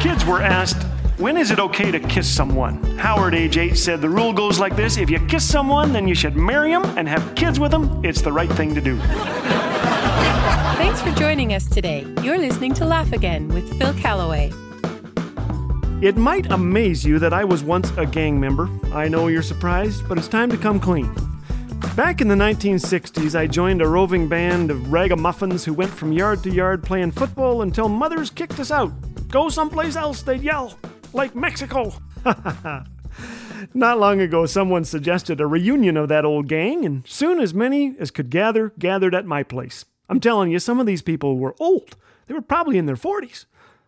[0.00, 0.82] Kids were asked,
[1.18, 2.82] when is it okay to kiss someone?
[2.98, 6.14] Howard, age 8, said the rule goes like this if you kiss someone, then you
[6.14, 8.04] should marry them and have kids with them.
[8.04, 8.98] It's the right thing to do.
[10.78, 12.06] Thanks for joining us today.
[12.22, 14.52] You're listening to Laugh Again with Phil Callaway.
[16.02, 18.68] It might amaze you that I was once a gang member.
[18.92, 21.14] I know you're surprised, but it's time to come clean.
[21.96, 26.42] Back in the 1960s, I joined a roving band of ragamuffins who went from yard
[26.44, 28.90] to yard playing football until mothers kicked us out.
[29.28, 30.78] Go someplace else, they'd yell,
[31.12, 31.92] like Mexico.
[33.74, 37.94] Not long ago, someone suggested a reunion of that old gang, and soon as many
[37.98, 39.84] as could gather gathered at my place.
[40.08, 41.96] I'm telling you, some of these people were old.
[42.26, 43.44] They were probably in their 40s.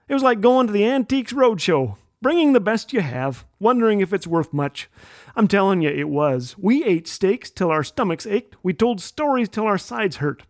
[0.09, 4.11] It was like going to the Antiques Roadshow, bringing the best you have, wondering if
[4.11, 4.89] it's worth much.
[5.37, 6.57] I'm telling you, it was.
[6.57, 8.57] We ate steaks till our stomachs ached.
[8.63, 10.43] We told stories till our sides hurt.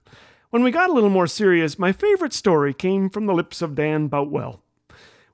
[0.51, 3.75] When we got a little more serious, my favorite story came from the lips of
[3.75, 4.63] Dan Boutwell.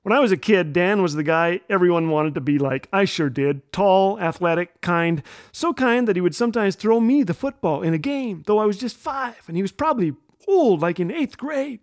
[0.01, 2.89] When I was a kid, Dan was the guy everyone wanted to be like.
[2.91, 3.71] I sure did.
[3.71, 5.21] Tall, athletic, kind.
[5.51, 8.65] So kind that he would sometimes throw me the football in a game, though I
[8.65, 10.15] was just five, and he was probably
[10.47, 11.81] old, like in eighth grade.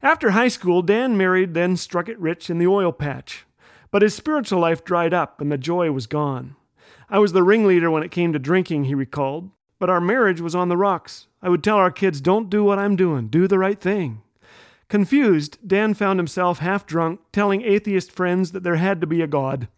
[0.00, 3.44] After high school, Dan married, then struck it rich in the oil patch.
[3.90, 6.56] But his spiritual life dried up, and the joy was gone.
[7.08, 9.50] I was the ringleader when it came to drinking, he recalled.
[9.78, 11.26] But our marriage was on the rocks.
[11.40, 14.22] I would tell our kids, don't do what I'm doing, do the right thing.
[14.88, 19.26] Confused, Dan found himself half drunk, telling atheist friends that there had to be a
[19.26, 19.68] God.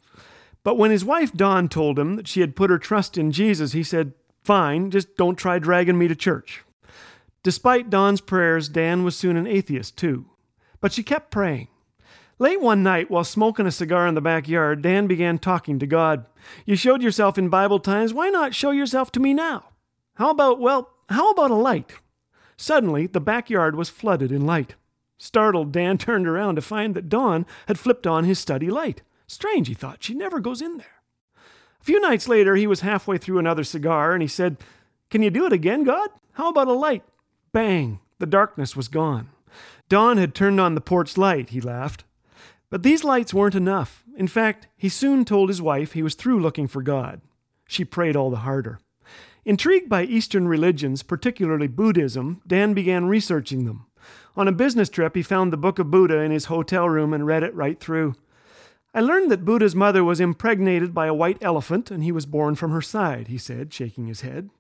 [0.63, 3.73] But when his wife Dawn told him that she had put her trust in Jesus,
[3.73, 6.63] he said, Fine, just don't try dragging me to church.
[7.43, 10.27] Despite Dawn's prayers, Dan was soon an atheist too.
[10.81, 11.69] But she kept praying.
[12.41, 16.25] Late one night, while smoking a cigar in the backyard, Dan began talking to God.
[16.65, 19.65] You showed yourself in Bible times, why not show yourself to me now?
[20.15, 21.93] How about, well, how about a light?
[22.57, 24.75] Suddenly, the backyard was flooded in light.
[25.19, 29.03] Startled, Dan turned around to find that Dawn had flipped on his study light.
[29.27, 30.03] Strange, he thought.
[30.03, 31.03] She never goes in there.
[31.79, 34.57] A few nights later, he was halfway through another cigar and he said,
[35.11, 36.09] Can you do it again, God?
[36.33, 37.05] How about a light?
[37.53, 38.01] Bang!
[38.19, 39.29] The darkness was gone.
[39.91, 42.05] Dawn had turned on the porch light, he laughed.
[42.71, 44.05] But these lights weren't enough.
[44.17, 47.21] In fact, he soon told his wife he was through looking for God.
[47.67, 48.79] She prayed all the harder.
[49.45, 53.87] Intrigued by Eastern religions, particularly Buddhism, Dan began researching them.
[54.37, 57.27] On a business trip, he found the Book of Buddha in his hotel room and
[57.27, 58.15] read it right through.
[58.95, 62.55] I learned that Buddha's mother was impregnated by a white elephant and he was born
[62.55, 64.51] from her side, he said, shaking his head.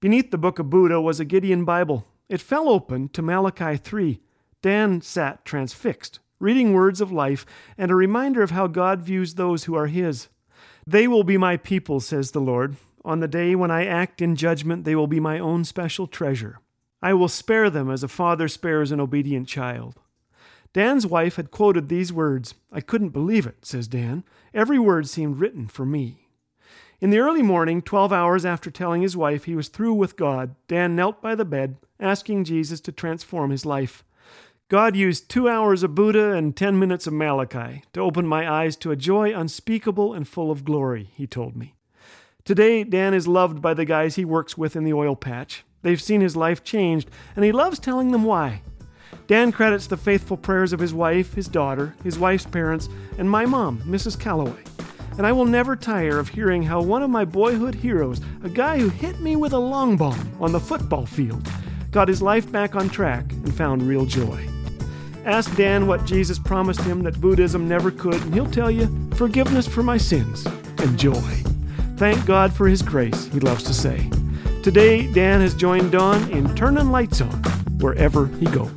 [0.00, 2.06] Beneath the Book of Buddha was a Gideon Bible.
[2.28, 4.20] It fell open to Malachi 3.
[4.62, 7.46] Dan sat transfixed, reading words of life
[7.78, 10.28] and a reminder of how God views those who are his.
[10.86, 12.76] They will be my people, says the Lord.
[13.04, 16.58] On the day when I act in judgment, they will be my own special treasure.
[17.02, 19.94] I will spare them as a father spares an obedient child.
[20.72, 22.54] Dan's wife had quoted these words.
[22.70, 24.24] I couldn't believe it, says Dan.
[24.54, 26.28] Every word seemed written for me.
[27.00, 30.54] In the early morning, 12 hours after telling his wife he was through with God,
[30.68, 34.04] Dan knelt by the bed, asking Jesus to transform his life.
[34.70, 38.76] God used two hours of Buddha and 10 minutes of Malachi to open my eyes
[38.76, 41.74] to a joy unspeakable and full of glory, he told me.
[42.44, 45.64] Today, Dan is loved by the guys he works with in the oil patch.
[45.82, 48.62] They've seen his life changed, and he loves telling them why.
[49.26, 52.88] Dan credits the faithful prayers of his wife, his daughter, his wife's parents,
[53.18, 54.16] and my mom, Mrs.
[54.20, 54.62] Callaway.
[55.18, 58.78] And I will never tire of hearing how one of my boyhood heroes, a guy
[58.78, 61.44] who hit me with a long bomb on the football field,
[61.90, 64.48] got his life back on track and found real joy.
[65.24, 69.66] Ask Dan what Jesus promised him that Buddhism never could, and he'll tell you forgiveness
[69.66, 70.46] for my sins
[70.78, 71.20] and joy.
[71.96, 74.08] Thank God for his grace, he loves to say.
[74.62, 77.30] Today, Dan has joined Dawn in turning lights on
[77.80, 78.70] wherever he goes.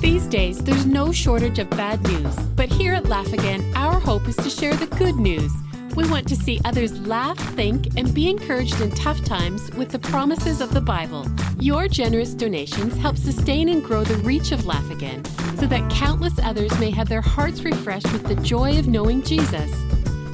[0.00, 4.28] These days, there's no shortage of bad news, but here at Laugh Again, our hope
[4.28, 5.52] is to share the good news.
[5.96, 9.98] We want to see others laugh, think, and be encouraged in tough times with the
[9.98, 11.26] promises of the Bible.
[11.60, 15.24] Your generous donations help sustain and grow the reach of Laugh Again
[15.56, 19.70] so that countless others may have their hearts refreshed with the joy of knowing Jesus.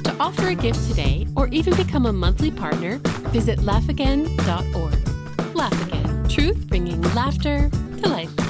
[0.03, 2.97] To offer a gift today or even become a monthly partner,
[3.29, 5.55] visit laughagain.org.
[5.55, 7.69] Laugh Again, truth bringing laughter
[8.01, 8.40] to life.